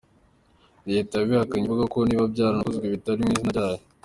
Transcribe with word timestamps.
Leta 0.91 1.13
yabihakanye 1.17 1.65
ivuga 1.65 1.85
ko 1.93 1.97
niba 2.07 2.31
byaranakozwe 2.33 2.85
bitari 2.93 3.19
mu 3.23 3.29
izina 3.33 3.49
ryayo. 3.53 3.81